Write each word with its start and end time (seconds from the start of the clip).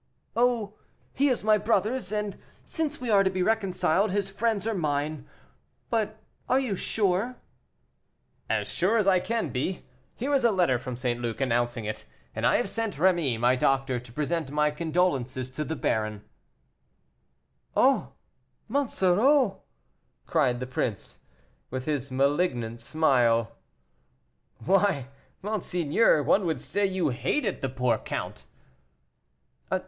"Oh, 0.35 0.79
he 1.13 1.27
is 1.29 1.43
my 1.43 1.59
brother's, 1.59 2.11
and, 2.11 2.35
since 2.65 2.99
we 2.99 3.11
are 3.11 3.23
to 3.23 3.29
be 3.29 3.43
reconciled, 3.43 4.11
his 4.11 4.31
friends 4.31 4.65
are 4.67 4.73
mine. 4.73 5.27
But 5.91 6.19
are 6.49 6.59
you 6.59 6.75
sure?" 6.75 7.35
"As 8.49 8.67
sure 8.67 8.97
as 8.97 9.05
I 9.05 9.19
can 9.19 9.49
be. 9.51 9.85
Here 10.15 10.33
is 10.33 10.43
a 10.43 10.49
letter 10.51 10.79
from 10.79 10.97
St. 10.97 11.19
Luc, 11.21 11.39
announcing 11.39 11.85
it; 11.85 12.05
and 12.33 12.47
I 12.47 12.55
have 12.57 12.67
sent 12.67 12.95
Rémy, 12.95 13.39
my 13.39 13.55
doctor, 13.55 13.99
to 13.99 14.11
present 14.11 14.49
my 14.49 14.71
condolences 14.71 15.51
to 15.51 15.63
the 15.63 15.75
old 15.75 15.81
baron." 15.81 16.23
"Oh, 17.75 18.13
Monsoreau!" 18.67 19.61
cried 20.25 20.59
the 20.59 20.65
prince, 20.65 21.19
with 21.69 21.85
his 21.85 22.11
malignant 22.11 22.81
smile. 22.81 23.51
"Why 24.65 25.09
monseigneur, 25.43 26.23
one 26.23 26.47
would 26.47 26.59
say 26.59 26.87
you 26.87 27.09
hated 27.09 27.61
the 27.61 27.69
poor 27.69 27.99
count." 27.99 28.45